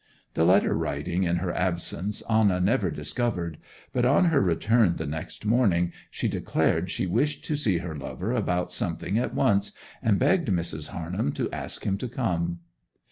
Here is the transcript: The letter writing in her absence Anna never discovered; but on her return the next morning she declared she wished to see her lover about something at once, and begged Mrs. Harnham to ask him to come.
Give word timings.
The 0.33 0.45
letter 0.45 0.73
writing 0.73 1.21
in 1.25 1.35
her 1.35 1.53
absence 1.53 2.23
Anna 2.27 2.59
never 2.59 2.89
discovered; 2.89 3.59
but 3.93 4.03
on 4.03 4.25
her 4.33 4.41
return 4.41 4.95
the 4.95 5.05
next 5.05 5.45
morning 5.45 5.93
she 6.09 6.27
declared 6.27 6.89
she 6.89 7.05
wished 7.05 7.45
to 7.45 7.55
see 7.55 7.77
her 7.77 7.95
lover 7.95 8.31
about 8.31 8.71
something 8.73 9.19
at 9.19 9.35
once, 9.35 9.73
and 10.01 10.17
begged 10.17 10.47
Mrs. 10.47 10.87
Harnham 10.89 11.31
to 11.33 11.51
ask 11.51 11.83
him 11.83 11.99
to 11.99 12.07
come. 12.07 12.61